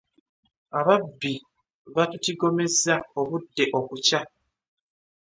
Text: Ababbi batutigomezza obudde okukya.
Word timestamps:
Ababbi 0.79 1.33
batutigomezza 1.95 2.95
obudde 3.19 3.65
okukya. 3.79 4.21